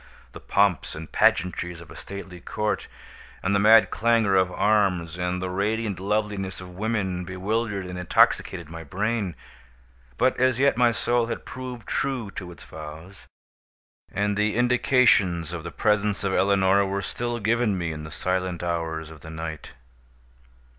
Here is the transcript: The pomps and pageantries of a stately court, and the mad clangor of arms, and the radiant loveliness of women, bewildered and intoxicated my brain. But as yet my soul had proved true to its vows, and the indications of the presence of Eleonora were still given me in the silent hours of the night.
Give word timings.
The 0.31 0.39
pomps 0.39 0.95
and 0.95 1.11
pageantries 1.11 1.79
of 1.79 1.91
a 1.91 1.95
stately 1.95 2.39
court, 2.41 2.87
and 3.43 3.53
the 3.53 3.59
mad 3.59 3.91
clangor 3.91 4.33
of 4.35 4.51
arms, 4.51 5.15
and 5.19 5.43
the 5.43 5.49
radiant 5.51 5.99
loveliness 5.99 6.59
of 6.59 6.71
women, 6.75 7.23
bewildered 7.23 7.85
and 7.85 7.99
intoxicated 7.99 8.67
my 8.67 8.83
brain. 8.83 9.35
But 10.17 10.39
as 10.39 10.57
yet 10.57 10.75
my 10.75 10.91
soul 10.91 11.27
had 11.27 11.45
proved 11.45 11.87
true 11.87 12.31
to 12.31 12.51
its 12.51 12.63
vows, 12.63 13.27
and 14.11 14.35
the 14.35 14.55
indications 14.55 15.53
of 15.53 15.63
the 15.63 15.69
presence 15.69 16.23
of 16.23 16.33
Eleonora 16.33 16.87
were 16.87 17.03
still 17.03 17.39
given 17.39 17.77
me 17.77 17.91
in 17.91 18.03
the 18.03 18.09
silent 18.09 18.63
hours 18.63 19.11
of 19.11 19.21
the 19.21 19.29
night. 19.29 19.73